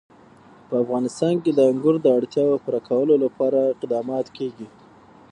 په 0.67 0.75
افغانستان 0.83 1.33
کې 1.43 1.51
د 1.53 1.59
انګور 1.71 1.95
د 2.01 2.07
اړتیاوو 2.17 2.61
پوره 2.63 2.81
کولو 2.89 3.15
لپاره 3.23 3.59
اقدامات 3.75 4.27
کېږي. 4.37 4.67